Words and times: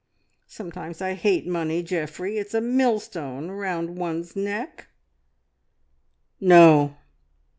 Sometimes 0.47 0.99
I 0.99 1.13
hate 1.13 1.45
money, 1.45 1.83
Geoffrey; 1.83 2.39
it's 2.39 2.55
a 2.55 2.59
millstone 2.59 3.51
round 3.51 3.99
one's 3.99 4.35
neck." 4.35 4.87
"No!" 6.39 6.97